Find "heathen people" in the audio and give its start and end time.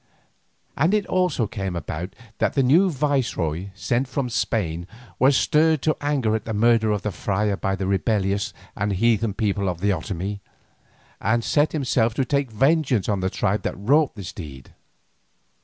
8.93-9.69